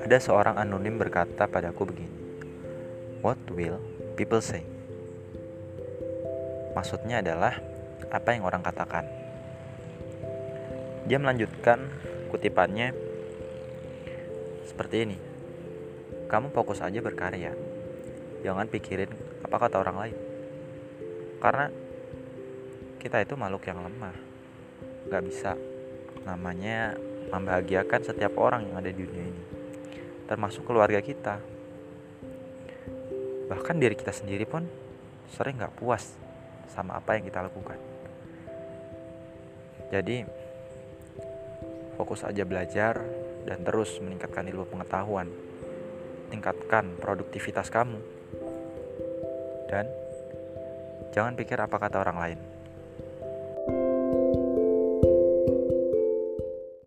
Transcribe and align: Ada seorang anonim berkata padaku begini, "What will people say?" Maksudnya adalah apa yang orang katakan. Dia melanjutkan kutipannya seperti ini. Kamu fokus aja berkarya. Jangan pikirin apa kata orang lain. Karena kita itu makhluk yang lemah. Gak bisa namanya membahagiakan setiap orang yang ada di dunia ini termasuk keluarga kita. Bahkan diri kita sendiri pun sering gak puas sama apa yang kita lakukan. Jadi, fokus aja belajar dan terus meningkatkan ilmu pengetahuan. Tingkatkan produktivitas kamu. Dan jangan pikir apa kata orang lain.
Ada 0.00 0.16
seorang 0.16 0.56
anonim 0.56 0.96
berkata 0.96 1.44
padaku 1.44 1.92
begini, 1.92 2.16
"What 3.20 3.36
will 3.52 3.76
people 4.16 4.40
say?" 4.40 4.64
Maksudnya 6.72 7.20
adalah 7.20 7.60
apa 8.08 8.32
yang 8.32 8.48
orang 8.48 8.64
katakan. 8.64 9.04
Dia 11.04 11.20
melanjutkan 11.20 11.84
kutipannya 12.32 12.96
seperti 14.64 15.04
ini. 15.04 15.18
Kamu 16.32 16.48
fokus 16.56 16.80
aja 16.80 17.04
berkarya. 17.04 17.52
Jangan 18.40 18.72
pikirin 18.72 19.12
apa 19.44 19.56
kata 19.68 19.84
orang 19.84 19.96
lain. 20.00 20.16
Karena 21.44 21.68
kita 22.96 23.20
itu 23.20 23.36
makhluk 23.36 23.68
yang 23.68 23.84
lemah. 23.84 24.30
Gak 25.08 25.24
bisa 25.24 25.56
namanya 26.26 26.98
membahagiakan 27.32 28.00
setiap 28.04 28.36
orang 28.36 28.68
yang 28.68 28.76
ada 28.82 28.90
di 28.92 29.00
dunia 29.00 29.26
ini 29.30 29.50
termasuk 30.30 30.62
keluarga 30.62 31.02
kita. 31.02 31.42
Bahkan 33.50 33.82
diri 33.82 33.98
kita 33.98 34.14
sendiri 34.14 34.46
pun 34.46 34.62
sering 35.34 35.58
gak 35.58 35.74
puas 35.74 36.14
sama 36.70 36.94
apa 37.02 37.18
yang 37.18 37.26
kita 37.26 37.42
lakukan. 37.42 37.74
Jadi, 39.90 40.22
fokus 41.98 42.22
aja 42.22 42.46
belajar 42.46 43.02
dan 43.42 43.66
terus 43.66 43.98
meningkatkan 43.98 44.46
ilmu 44.46 44.70
pengetahuan. 44.70 45.26
Tingkatkan 46.30 46.94
produktivitas 47.02 47.66
kamu. 47.66 47.98
Dan 49.66 49.90
jangan 51.10 51.34
pikir 51.34 51.58
apa 51.58 51.74
kata 51.74 52.06
orang 52.06 52.18
lain. 52.22 52.38